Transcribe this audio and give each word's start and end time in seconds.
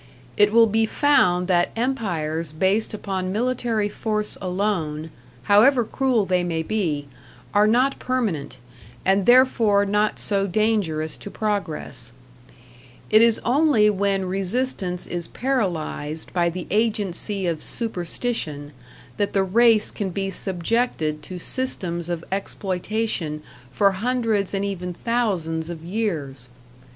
It 0.35 0.51
will 0.51 0.65
be 0.65 0.87
found 0.87 1.47
that 1.47 1.69
empires 1.75 2.51
based 2.51 2.91
upon 2.91 3.31
military 3.31 3.87
force 3.87 4.35
alone, 4.41 5.11
however 5.43 5.85
cruel 5.85 6.25
they 6.25 6.43
may 6.43 6.63
be, 6.63 7.07
are 7.53 7.67
not 7.67 7.99
permanent, 7.99 8.57
and 9.05 9.27
therefore 9.27 9.85
not 9.85 10.17
so 10.17 10.47
dangerous 10.47 11.17
to 11.17 11.29
progress; 11.29 12.13
it 13.11 13.21
is 13.21 13.37
only 13.45 13.91
when 13.91 14.25
resistance 14.25 15.05
is 15.05 15.27
paralyzed 15.27 16.33
by 16.33 16.49
the 16.49 16.65
agency 16.71 17.45
of 17.45 17.61
Superstition, 17.61 18.71
that 19.17 19.33
the 19.33 19.43
race 19.43 19.91
can 19.91 20.09
be 20.09 20.31
subjected 20.31 21.21
to 21.21 21.37
systems 21.37 22.09
of 22.09 22.25
exploitation 22.31 23.43
for 23.71 23.91
hundreds 23.91 24.55
and 24.55 24.65
even 24.65 24.95
thousands 24.95 25.69
of 25.69 25.83
years. 25.83 26.49